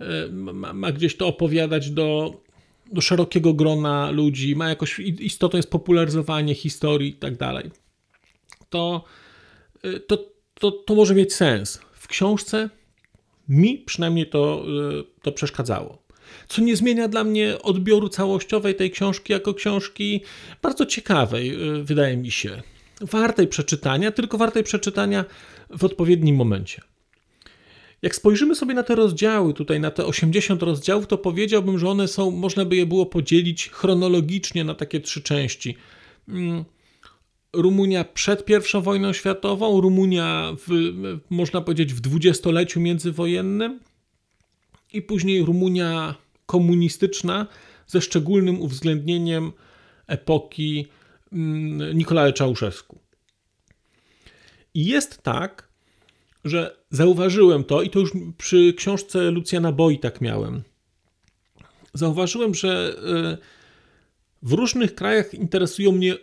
e, 0.00 0.28
ma, 0.32 0.72
ma 0.72 0.92
gdzieś 0.92 1.16
to 1.16 1.26
opowiadać 1.26 1.90
do, 1.90 2.40
do 2.92 3.00
szerokiego 3.00 3.54
grona 3.54 4.10
ludzi, 4.10 4.56
ma 4.56 4.68
jakoś 4.68 4.98
istotą 4.98 5.56
jest 5.56 5.70
popularyzowanie 5.70 6.54
historii 6.54 7.08
i 7.10 7.16
tak 7.16 7.36
dalej, 7.36 7.70
to, 8.70 9.04
e, 9.82 10.00
to, 10.00 10.37
to, 10.60 10.70
to 10.70 10.94
może 10.94 11.14
mieć 11.14 11.34
sens. 11.34 11.80
W 11.92 12.08
książce 12.08 12.70
mi 13.48 13.78
przynajmniej 13.78 14.26
to, 14.26 14.64
e, 15.00 15.22
to 15.22 15.32
przeszkadzało. 15.32 16.02
Co 16.48 16.62
nie 16.62 16.76
zmienia 16.76 17.08
dla 17.08 17.24
mnie 17.24 17.62
odbioru 17.62 18.08
całościowej 18.08 18.74
tej 18.74 18.90
książki 18.90 19.32
jako 19.32 19.54
książki 19.54 20.20
bardzo 20.62 20.86
ciekawej, 20.86 21.56
wydaje 21.82 22.16
mi 22.16 22.30
się. 22.30 22.62
Wartej 23.00 23.48
przeczytania, 23.48 24.12
tylko 24.12 24.38
wartej 24.38 24.62
przeczytania 24.62 25.24
w 25.70 25.84
odpowiednim 25.84 26.36
momencie. 26.36 26.82
Jak 28.02 28.14
spojrzymy 28.14 28.54
sobie 28.54 28.74
na 28.74 28.82
te 28.82 28.94
rozdziały, 28.94 29.54
tutaj 29.54 29.80
na 29.80 29.90
te 29.90 30.06
80 30.06 30.62
rozdziałów, 30.62 31.06
to 31.06 31.18
powiedziałbym, 31.18 31.78
że 31.78 31.88
one 31.88 32.08
są, 32.08 32.30
można 32.30 32.64
by 32.64 32.76
je 32.76 32.86
było 32.86 33.06
podzielić 33.06 33.68
chronologicznie 33.68 34.64
na 34.64 34.74
takie 34.74 35.00
trzy 35.00 35.22
części. 35.22 35.76
Rumunia 37.52 38.04
przed 38.04 38.44
I 38.50 38.82
wojną 38.82 39.12
światową, 39.12 39.80
Rumunia, 39.80 40.52
w, 40.66 40.92
można 41.30 41.60
powiedzieć, 41.60 41.94
w 41.94 42.00
dwudziestoleciu 42.00 42.80
międzywojennym 42.80 43.80
i 44.92 45.02
później 45.02 45.44
Rumunia 45.44 46.14
komunistyczna 46.46 47.46
ze 47.86 48.00
szczególnym 48.00 48.60
uwzględnieniem 48.60 49.52
epoki 50.06 50.86
mm, 51.32 51.98
Nikolaja 51.98 52.32
Czałszewsku. 52.32 52.98
I 54.74 54.86
jest 54.86 55.22
tak, 55.22 55.68
że 56.44 56.76
zauważyłem 56.90 57.64
to, 57.64 57.82
i 57.82 57.90
to 57.90 57.98
już 57.98 58.12
przy 58.38 58.74
książce 58.76 59.30
Lucjana 59.30 59.72
Boi 59.72 59.98
tak 59.98 60.20
miałem. 60.20 60.62
Zauważyłem, 61.94 62.54
że 62.54 62.96
e, 63.06 63.38
w 64.42 64.52
różnych 64.52 64.94
krajach 64.94 65.34
interesują 65.34 65.92
mnie 65.92 66.14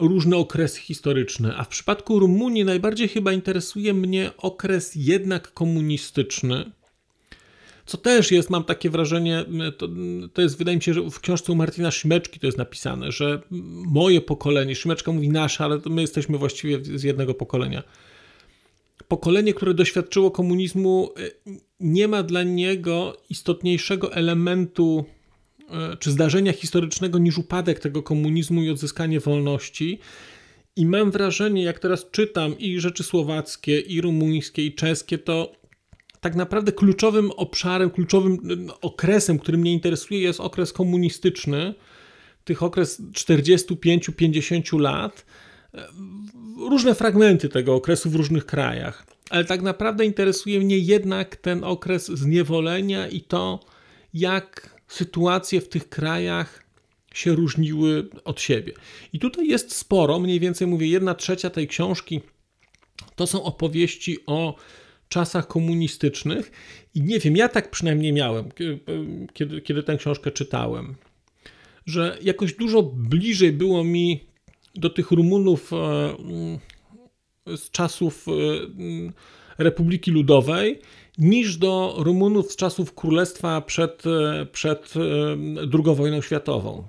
różne 0.00 0.36
okresy 0.36 0.80
historyczne, 0.80 1.56
a 1.56 1.64
w 1.64 1.68
przypadku 1.68 2.18
Rumunii 2.18 2.64
najbardziej 2.64 3.08
chyba 3.08 3.32
interesuje 3.32 3.94
mnie 3.94 4.30
okres 4.38 4.92
jednak 4.94 5.54
komunistyczny. 5.54 6.72
Co 7.86 7.98
też 7.98 8.30
jest, 8.30 8.50
mam 8.50 8.64
takie 8.64 8.90
wrażenie, 8.90 9.44
to, 9.78 9.88
to 10.32 10.42
jest, 10.42 10.58
wydaje 10.58 10.76
mi 10.76 10.82
się, 10.82 10.94
że 10.94 11.10
w 11.10 11.20
książce 11.20 11.52
u 11.52 11.54
Martina 11.54 11.90
Szymeczki 11.90 12.40
to 12.40 12.46
jest 12.46 12.58
napisane, 12.58 13.12
że 13.12 13.42
moje 13.86 14.20
pokolenie, 14.20 14.74
Szymeczka 14.74 15.12
mówi 15.12 15.28
nasze, 15.28 15.64
ale 15.64 15.80
my 15.90 16.00
jesteśmy 16.00 16.38
właściwie 16.38 16.98
z 16.98 17.02
jednego 17.02 17.34
pokolenia. 17.34 17.82
Pokolenie, 19.08 19.54
które 19.54 19.74
doświadczyło 19.74 20.30
komunizmu, 20.30 21.10
e, 21.16 21.52
nie 21.80 22.08
ma 22.08 22.22
dla 22.22 22.42
niego 22.42 23.16
istotniejszego 23.30 24.12
elementu 24.12 25.04
czy 25.98 26.10
zdarzenia 26.10 26.52
historycznego 26.52 27.18
niż 27.18 27.38
upadek 27.38 27.78
tego 27.78 28.02
komunizmu 28.02 28.62
i 28.62 28.70
odzyskanie 28.70 29.20
wolności. 29.20 29.98
I 30.76 30.86
mam 30.86 31.10
wrażenie, 31.10 31.62
jak 31.62 31.78
teraz 31.78 32.10
czytam 32.10 32.58
i 32.58 32.80
rzeczy 32.80 33.04
słowackie, 33.04 33.80
i 33.80 34.00
rumuńskie, 34.00 34.66
i 34.66 34.74
czeskie, 34.74 35.18
to 35.18 35.52
tak 36.20 36.34
naprawdę 36.34 36.72
kluczowym 36.72 37.30
obszarem, 37.30 37.90
kluczowym 37.90 38.38
okresem, 38.80 39.38
który 39.38 39.58
mnie 39.58 39.72
interesuje, 39.72 40.20
jest 40.20 40.40
okres 40.40 40.72
komunistyczny, 40.72 41.74
tych 42.44 42.62
okres 42.62 43.02
45-50 43.02 44.80
lat. 44.80 45.26
Różne 46.58 46.94
fragmenty 46.94 47.48
tego 47.48 47.74
okresu 47.74 48.10
w 48.10 48.14
różnych 48.14 48.46
krajach, 48.46 49.06
ale 49.30 49.44
tak 49.44 49.62
naprawdę 49.62 50.04
interesuje 50.04 50.60
mnie 50.60 50.78
jednak 50.78 51.36
ten 51.36 51.64
okres 51.64 52.06
zniewolenia 52.06 53.08
i 53.08 53.20
to, 53.20 53.60
jak 54.14 54.79
sytuacje 54.90 55.60
w 55.60 55.68
tych 55.68 55.88
krajach 55.88 56.64
się 57.14 57.34
różniły 57.34 58.08
od 58.24 58.40
siebie. 58.40 58.72
I 59.12 59.18
tutaj 59.18 59.48
jest 59.48 59.76
sporo, 59.76 60.18
mniej 60.18 60.40
więcej 60.40 60.66
mówię, 60.66 60.86
jedna 60.86 61.14
trzecia 61.14 61.50
tej 61.50 61.68
książki 61.68 62.20
to 63.14 63.26
są 63.26 63.42
opowieści 63.42 64.18
o 64.26 64.56
czasach 65.08 65.46
komunistycznych 65.46 66.52
i 66.94 67.02
nie 67.02 67.18
wiem, 67.18 67.36
ja 67.36 67.48
tak 67.48 67.70
przynajmniej 67.70 68.12
miałem, 68.12 68.48
kiedy, 69.32 69.60
kiedy 69.60 69.82
tę 69.82 69.96
książkę 69.96 70.30
czytałem, 70.30 70.94
że 71.86 72.18
jakoś 72.22 72.54
dużo 72.54 72.82
bliżej 72.82 73.52
było 73.52 73.84
mi 73.84 74.24
do 74.74 74.90
tych 74.90 75.10
Rumunów 75.10 75.72
e, 75.72 77.56
z 77.56 77.70
czasów 77.70 78.26
e, 78.28 78.32
Republiki 79.58 80.10
Ludowej 80.10 80.80
niż 81.18 81.56
do 81.56 81.94
Rumunów 81.98 82.52
z 82.52 82.56
czasów 82.56 82.94
Królestwa 82.94 83.60
przed, 83.60 84.02
e, 84.06 84.46
przed 84.46 84.94
II 85.74 85.94
wojną 85.96 86.20
światową. 86.20 86.84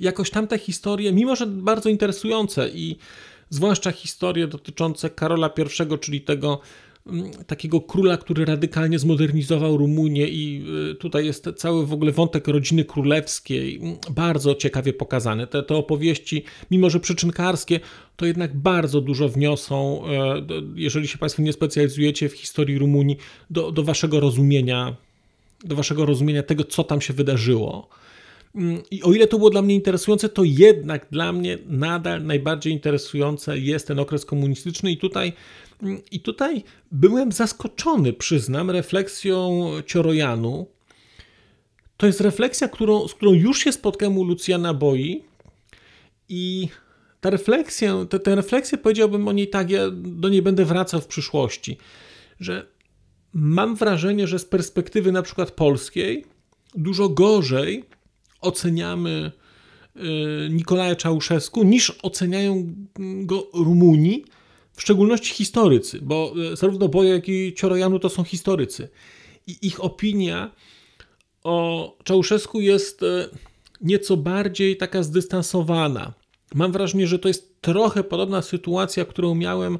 Jakoś 0.00 0.30
tamte 0.30 0.58
historie, 0.58 1.12
mimo 1.12 1.36
że 1.36 1.46
bardzo 1.46 1.88
interesujące 1.88 2.68
i 2.68 2.96
zwłaszcza 3.50 3.92
historie 3.92 4.46
dotyczące 4.46 5.10
Karola 5.10 5.50
I, 5.94 5.98
czyli 5.98 6.20
tego 6.20 6.60
takiego 7.46 7.80
króla, 7.80 8.16
który 8.16 8.44
radykalnie 8.44 8.98
zmodernizował 8.98 9.76
Rumunię 9.76 10.28
i 10.28 10.64
y, 10.90 10.94
tutaj 10.94 11.26
jest 11.26 11.48
cały 11.56 11.86
w 11.86 11.92
ogóle 11.92 12.12
wątek 12.12 12.48
rodziny 12.48 12.84
królewskiej, 12.84 13.76
mm, 13.76 13.96
bardzo 14.10 14.54
ciekawie 14.54 14.92
pokazany. 14.92 15.46
Te, 15.46 15.62
te 15.62 15.74
opowieści, 15.74 16.44
mimo 16.70 16.90
że 16.90 17.00
przyczynkarskie, 17.00 17.80
to 18.16 18.26
jednak 18.26 18.56
bardzo 18.56 19.00
dużo 19.00 19.28
wniosą, 19.28 20.02
e, 20.06 20.42
jeżeli 20.74 21.08
się 21.08 21.18
Państwo 21.18 21.42
nie 21.42 21.52
specjalizujecie 21.52 22.28
w 22.28 22.32
historii 22.32 22.78
Rumunii, 22.78 23.16
do, 23.50 23.72
do 23.72 23.82
waszego 23.82 24.20
rozumienia, 24.20 24.96
do 25.64 25.76
waszego 25.76 26.06
rozumienia 26.06 26.42
tego, 26.42 26.64
co 26.64 26.84
tam 26.84 27.00
się 27.00 27.14
wydarzyło. 27.14 27.88
Mm, 28.54 28.82
I 28.90 29.02
o 29.02 29.12
ile 29.12 29.26
to 29.26 29.38
było 29.38 29.50
dla 29.50 29.62
mnie 29.62 29.74
interesujące, 29.74 30.28
to 30.28 30.44
jednak 30.44 31.06
dla 31.10 31.32
mnie 31.32 31.58
nadal 31.66 32.24
najbardziej 32.24 32.72
interesujące 32.72 33.58
jest 33.58 33.86
ten 33.88 33.98
okres 33.98 34.24
komunistyczny 34.24 34.92
i 34.92 34.96
tutaj 34.96 35.32
i 36.10 36.20
tutaj 36.20 36.64
byłem 36.92 37.32
zaskoczony, 37.32 38.12
przyznam, 38.12 38.70
refleksją 38.70 39.70
Ciorojanu. 39.86 40.66
To 41.96 42.06
jest 42.06 42.20
refleksja, 42.20 42.68
którą, 42.68 43.08
z 43.08 43.14
którą 43.14 43.32
już 43.32 43.58
się 43.58 43.72
spotkałem 43.72 44.18
u 44.18 44.24
Lucjana 44.24 44.74
Boi 44.74 45.24
i 46.28 46.68
ta 47.20 47.30
refleksja, 47.30 47.94
tę, 48.10 48.20
tę 48.20 48.34
refleksję 48.34 48.78
powiedziałbym 48.78 49.28
o 49.28 49.32
niej 49.32 49.48
tak, 49.48 49.70
ja 49.70 49.90
do 49.94 50.28
niej 50.28 50.42
będę 50.42 50.64
wracał 50.64 51.00
w 51.00 51.06
przyszłości, 51.06 51.78
że 52.40 52.66
mam 53.32 53.76
wrażenie, 53.76 54.26
że 54.26 54.38
z 54.38 54.44
perspektywy 54.44 55.12
na 55.12 55.22
przykład 55.22 55.50
polskiej 55.50 56.24
dużo 56.74 57.08
gorzej 57.08 57.84
oceniamy 58.40 59.32
y, 59.96 60.00
Nikolaja 60.50 60.96
Czałszewsku 60.96 61.64
niż 61.64 61.98
oceniają 62.02 62.74
go 62.98 63.46
Rumuni, 63.54 64.24
w 64.76 64.82
szczególności 64.82 65.34
historycy, 65.34 65.98
bo 66.02 66.34
e, 66.52 66.56
zarówno 66.56 66.88
Boja, 66.88 67.14
jak 67.14 67.28
i 67.28 67.54
Ciorojanu 67.54 67.98
to 67.98 68.08
są 68.08 68.24
historycy. 68.24 68.88
I 69.46 69.66
ich 69.66 69.84
opinia 69.84 70.50
o 71.44 71.96
Czałszewsku 72.04 72.60
jest 72.60 73.02
e, 73.02 73.28
nieco 73.80 74.16
bardziej 74.16 74.76
taka 74.76 75.02
zdystansowana. 75.02 76.12
Mam 76.54 76.72
wrażenie, 76.72 77.06
że 77.06 77.18
to 77.18 77.28
jest 77.28 77.60
trochę 77.60 78.04
podobna 78.04 78.42
sytuacja, 78.42 79.04
którą 79.04 79.34
miałem 79.34 79.78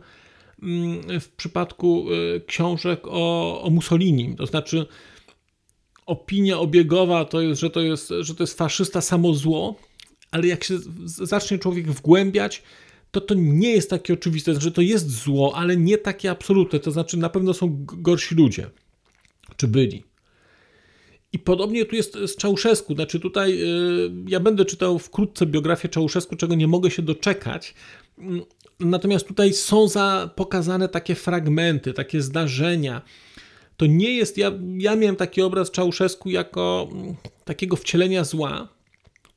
mm, 0.62 1.20
w 1.20 1.28
przypadku 1.28 2.06
e, 2.36 2.40
książek 2.40 3.00
o, 3.04 3.62
o 3.62 3.70
Mussolini. 3.70 4.36
To 4.36 4.46
znaczy, 4.46 4.86
opinia 6.06 6.58
obiegowa 6.58 7.24
to 7.24 7.40
jest, 7.40 7.60
że 7.60 7.70
to 7.70 7.80
jest, 7.80 8.12
że 8.20 8.34
to 8.34 8.42
jest 8.42 8.58
faszysta 8.58 9.00
samo 9.00 9.34
zło, 9.34 9.74
ale 10.30 10.46
jak 10.46 10.64
się 10.64 10.78
zacznie 11.06 11.58
człowiek 11.58 11.92
wgłębiać, 11.92 12.62
to 13.16 13.20
to 13.20 13.34
nie 13.34 13.70
jest 13.70 13.90
takie 13.90 14.14
oczywiste, 14.14 14.60
że 14.60 14.72
to 14.72 14.80
jest 14.80 15.10
zło, 15.10 15.52
ale 15.56 15.76
nie 15.76 15.98
takie 15.98 16.30
absolutne, 16.30 16.80
to 16.80 16.90
znaczy 16.90 17.16
na 17.16 17.28
pewno 17.28 17.54
są 17.54 17.76
gorsi 17.80 18.34
ludzie, 18.34 18.70
czy 19.56 19.68
byli. 19.68 20.04
I 21.32 21.38
podobnie 21.38 21.84
tu 21.84 21.96
jest 21.96 22.14
z 22.14 22.36
Czałszewsku, 22.36 22.94
znaczy 22.94 23.20
tutaj 23.20 23.58
yy, 23.58 24.12
ja 24.28 24.40
będę 24.40 24.64
czytał 24.64 24.98
wkrótce 24.98 25.46
biografię 25.46 25.88
Czałszewsku, 25.88 26.36
czego 26.36 26.54
nie 26.54 26.68
mogę 26.68 26.90
się 26.90 27.02
doczekać, 27.02 27.74
yy, 28.18 28.24
natomiast 28.80 29.28
tutaj 29.28 29.52
są 29.52 29.88
za, 29.88 30.30
pokazane 30.36 30.88
takie 30.88 31.14
fragmenty, 31.14 31.92
takie 31.92 32.22
zdarzenia, 32.22 33.02
to 33.76 33.86
nie 33.86 34.10
jest, 34.10 34.38
ja, 34.38 34.52
ja 34.78 34.96
miałem 34.96 35.16
taki 35.16 35.42
obraz 35.42 35.70
Czałszewsku 35.70 36.30
jako 36.30 36.88
mm, 36.92 37.14
takiego 37.44 37.76
wcielenia 37.76 38.24
zła, 38.24 38.75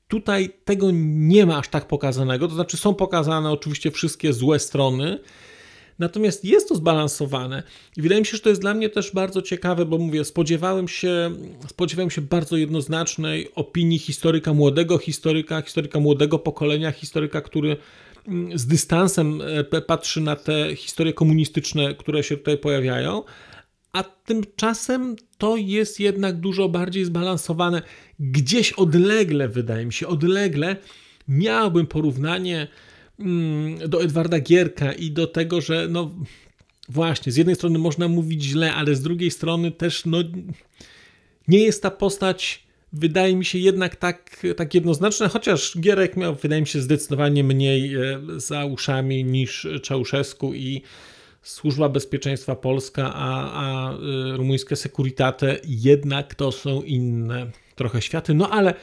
Tutaj 0.09 0.49
tego 0.65 0.87
nie 0.93 1.45
ma 1.45 1.57
aż 1.57 1.67
tak 1.67 1.87
pokazanego, 1.87 2.47
to 2.47 2.55
znaczy 2.55 2.77
są 2.77 2.95
pokazane 2.95 3.51
oczywiście 3.51 3.91
wszystkie 3.91 4.33
złe 4.33 4.59
strony, 4.59 5.19
Natomiast 5.99 6.45
jest 6.45 6.69
to 6.69 6.75
zbalansowane. 6.75 7.63
I 7.97 8.01
wydaje 8.01 8.21
mi 8.21 8.25
się, 8.25 8.37
że 8.37 8.43
to 8.43 8.49
jest 8.49 8.61
dla 8.61 8.73
mnie 8.73 8.89
też 8.89 9.11
bardzo 9.13 9.41
ciekawe, 9.41 9.85
bo 9.85 9.97
mówię, 9.97 10.25
spodziewałem 10.25 10.87
się, 10.87 11.31
spodziewałem 11.67 12.09
się 12.09 12.21
bardzo 12.21 12.57
jednoznacznej 12.57 13.49
opinii 13.55 13.99
historyka, 13.99 14.53
młodego 14.53 14.97
historyka, 14.97 15.61
historyka 15.61 15.99
młodego 15.99 16.39
pokolenia, 16.39 16.91
historyka, 16.91 17.41
który 17.41 17.77
mm, 18.27 18.59
z 18.59 18.65
dystansem 18.65 19.41
e, 19.71 19.81
patrzy 19.81 20.21
na 20.21 20.35
te 20.35 20.75
historie 20.75 21.13
komunistyczne, 21.13 21.95
które 21.95 22.23
się 22.23 22.37
tutaj 22.37 22.57
pojawiają, 22.57 23.23
a 23.93 24.03
tymczasem 24.03 25.15
to 25.37 25.57
jest 25.57 25.99
jednak 25.99 26.39
dużo 26.39 26.69
bardziej 26.69 27.05
zbalansowane. 27.05 27.81
Gdzieś 28.19 28.71
odlegle, 28.71 29.47
wydaje 29.47 29.85
mi 29.85 29.93
się, 29.93 30.07
odlegle 30.07 30.75
miałbym 31.27 31.87
porównanie 31.87 32.67
mm, 33.19 33.89
do 33.89 34.03
Edwarda 34.03 34.39
Gierka 34.39 34.93
i 34.93 35.11
do 35.11 35.27
tego, 35.27 35.61
że 35.61 35.87
no 35.89 36.11
właśnie, 36.89 37.31
z 37.31 37.37
jednej 37.37 37.55
strony 37.55 37.79
można 37.79 38.07
mówić 38.07 38.43
źle, 38.43 38.73
ale 38.73 38.95
z 38.95 39.01
drugiej 39.01 39.31
strony 39.31 39.71
też 39.71 40.05
no, 40.05 40.17
nie 41.47 41.59
jest 41.59 41.83
ta 41.83 41.91
postać, 41.91 42.63
wydaje 42.93 43.35
mi 43.35 43.45
się 43.45 43.59
jednak 43.59 43.95
tak, 43.95 44.45
tak 44.57 44.73
jednoznaczna, 44.73 45.27
chociaż 45.27 45.77
Gierek 45.79 46.17
miał, 46.17 46.35
wydaje 46.35 46.61
mi 46.61 46.67
się, 46.67 46.81
zdecydowanie 46.81 47.43
mniej 47.43 47.95
e, 47.95 48.21
za 48.37 48.65
uszami 48.65 49.23
niż 49.23 49.67
Czałszewsku 49.83 50.53
i 50.53 50.81
Służba 51.49 51.89
Bezpieczeństwa 51.89 52.55
Polska, 52.55 53.13
a, 53.15 53.51
a 53.53 53.93
y, 53.93 54.37
rumuńskie 54.37 54.75
Securitate 54.75 55.59
jednak 55.63 56.35
to 56.35 56.51
są 56.51 56.81
inne 56.81 57.51
trochę 57.75 58.01
światy. 58.01 58.33
No 58.33 58.49
ale 58.49 58.73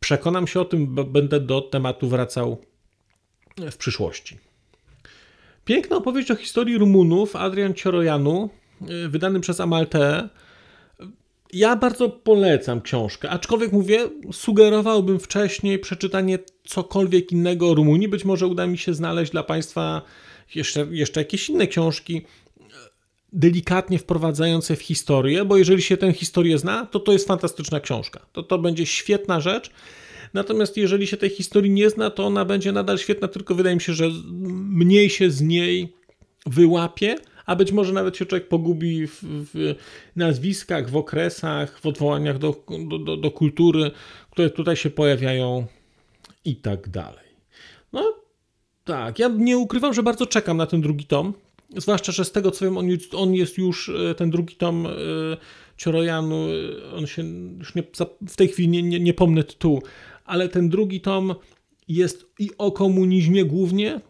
przekonam 0.00 0.46
się 0.46 0.60
o 0.60 0.64
tym, 0.64 0.94
bo 0.94 1.04
będę 1.04 1.40
do 1.40 1.60
tematu 1.60 2.08
wracał 2.08 2.58
w 3.70 3.76
przyszłości. 3.76 4.38
Piękna 5.64 5.96
opowieść 5.96 6.30
o 6.30 6.36
historii 6.36 6.78
Rumunów 6.78 7.36
Adrian 7.36 7.74
Ciorojanu, 7.74 8.50
y, 8.90 9.08
wydany 9.08 9.40
przez 9.40 9.60
Amalte. 9.60 10.28
Ja 11.52 11.76
bardzo 11.76 12.08
polecam 12.08 12.80
książkę, 12.80 13.30
aczkolwiek 13.30 13.72
mówię, 13.72 14.08
sugerowałbym 14.32 15.20
wcześniej 15.20 15.78
przeczytanie 15.78 16.38
cokolwiek 16.64 17.32
innego 17.32 17.70
o 17.70 17.74
Rumunii. 17.74 18.08
Być 18.08 18.24
może 18.24 18.46
uda 18.46 18.66
mi 18.66 18.78
się 18.78 18.94
znaleźć 18.94 19.32
dla 19.32 19.42
Państwa 19.42 20.02
jeszcze, 20.54 20.86
jeszcze 20.90 21.20
jakieś 21.20 21.48
inne 21.48 21.66
książki 21.66 22.22
delikatnie 23.32 23.98
wprowadzające 23.98 24.76
w 24.76 24.82
historię, 24.82 25.44
bo 25.44 25.56
jeżeli 25.56 25.82
się 25.82 25.96
tę 25.96 26.12
historię 26.12 26.58
zna, 26.58 26.86
to 26.86 27.00
to 27.00 27.12
jest 27.12 27.26
fantastyczna 27.26 27.80
książka. 27.80 28.26
To 28.32 28.42
to 28.42 28.58
będzie 28.58 28.86
świetna 28.86 29.40
rzecz. 29.40 29.70
Natomiast 30.34 30.76
jeżeli 30.76 31.06
się 31.06 31.16
tej 31.16 31.30
historii 31.30 31.70
nie 31.70 31.90
zna, 31.90 32.10
to 32.10 32.26
ona 32.26 32.44
będzie 32.44 32.72
nadal 32.72 32.98
świetna, 32.98 33.28
tylko 33.28 33.54
wydaje 33.54 33.76
mi 33.76 33.82
się, 33.82 33.92
że 33.92 34.10
mniej 34.50 35.10
się 35.10 35.30
z 35.30 35.40
niej 35.40 35.92
wyłapie, 36.46 37.16
a 37.46 37.56
być 37.56 37.72
może 37.72 37.92
nawet 37.92 38.16
się 38.16 38.26
człowiek 38.26 38.48
pogubi 38.48 39.06
w, 39.06 39.18
w 39.22 39.74
nazwiskach, 40.16 40.90
w 40.90 40.96
okresach, 40.96 41.80
w 41.80 41.86
odwołaniach 41.86 42.38
do, 42.38 42.64
do, 43.04 43.16
do, 43.16 43.30
kultury, 43.30 43.90
które 44.30 44.50
tutaj 44.50 44.76
się 44.76 44.90
pojawiają 44.90 45.66
i 46.44 46.56
tak 46.56 46.88
dalej. 46.88 47.30
No, 47.92 48.14
tak, 48.90 49.18
ja 49.18 49.28
nie 49.28 49.58
ukrywam, 49.58 49.94
że 49.94 50.02
bardzo 50.02 50.26
czekam 50.26 50.56
na 50.56 50.66
ten 50.66 50.80
drugi 50.80 51.04
tom. 51.04 51.34
Zwłaszcza, 51.76 52.12
że 52.12 52.24
z 52.24 52.32
tego 52.32 52.50
co 52.50 52.64
wiem, 52.64 52.78
on, 52.78 52.86
on 53.12 53.34
jest 53.34 53.58
już, 53.58 53.88
e, 53.88 54.14
ten 54.14 54.30
drugi 54.30 54.56
tom 54.56 54.86
e, 54.86 54.90
Ciorojanu, 55.76 56.36
e, 56.36 56.94
on 56.94 57.06
się 57.06 57.22
już 57.58 57.74
nie, 57.74 57.82
w 58.28 58.36
tej 58.36 58.48
chwili 58.48 58.68
nie, 58.68 58.82
nie, 58.82 59.00
nie 59.00 59.14
pomnę 59.14 59.44
tytułu, 59.44 59.82
ale 60.24 60.48
ten 60.48 60.68
drugi 60.68 61.00
tom 61.00 61.34
jest 61.88 62.26
i 62.38 62.50
o 62.58 62.72
komunizmie 62.72 63.44
głównie, 63.44 64.00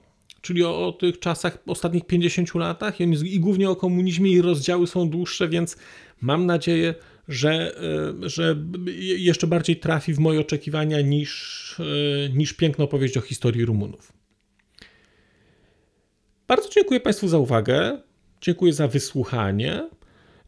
czyli 0.40 0.64
o, 0.64 0.87
o, 0.87 0.93
tych 0.93 1.19
czasach, 1.19 1.59
ostatnich 1.66 2.07
50 2.07 2.55
latach, 2.55 3.01
i, 3.01 3.05
on 3.05 3.12
jest, 3.12 3.25
i 3.25 3.40
głównie 3.40 3.71
o 3.71 3.77
komunizmie, 3.77 4.31
i 4.31 4.43
rozdziały 4.43 4.87
są 4.87 5.11
dłuższe, 5.11 5.49
więc 5.49 5.77
mam 6.21 6.47
nadzieję, 6.47 6.95
że, 7.29 7.75
że 8.23 8.57
jeszcze 9.19 9.47
bardziej 9.47 9.77
trafi 9.77 10.14
w 10.14 10.19
moje 10.19 10.40
oczekiwania 10.40 11.01
niż, 11.01 11.77
niż 12.35 12.53
piękna 12.53 12.85
opowieść 12.85 13.16
o 13.16 13.21
historii 13.21 13.64
Rumunów. 13.64 14.19
Bardzo 16.51 16.69
dziękuję 16.69 17.01
Państwu 17.01 17.29
za 17.29 17.39
uwagę. 17.39 18.03
Dziękuję 18.41 18.73
za 18.73 18.89
wysłuchanie. 18.89 19.91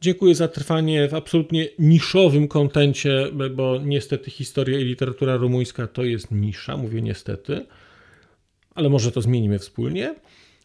Dziękuję 0.00 0.34
za 0.34 0.48
trwanie 0.48 1.08
w 1.08 1.14
absolutnie 1.14 1.68
niszowym 1.78 2.48
kontencie, 2.48 3.26
bo 3.56 3.78
niestety 3.78 4.30
historia 4.30 4.78
i 4.78 4.84
literatura 4.84 5.36
rumuńska 5.36 5.86
to 5.86 6.04
jest 6.04 6.30
nisza, 6.30 6.76
mówię 6.76 7.02
niestety, 7.02 7.66
ale 8.74 8.88
może 8.88 9.12
to 9.12 9.20
zmienimy 9.20 9.58
wspólnie. 9.58 10.14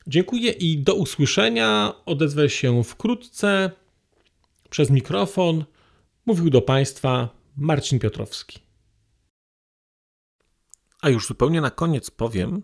Dziękuję 0.07 0.51
i 0.51 0.77
do 0.77 0.95
usłyszenia. 0.95 1.93
Odezwę 2.05 2.49
się 2.49 2.83
wkrótce 2.83 3.71
przez 4.69 4.89
mikrofon. 4.89 5.65
Mówił 6.25 6.49
do 6.49 6.61
Państwa 6.61 7.29
Marcin 7.57 7.99
Piotrowski. 7.99 8.59
A 11.01 11.09
już 11.09 11.27
zupełnie 11.27 11.61
na 11.61 11.71
koniec 11.71 12.11
powiem, 12.11 12.63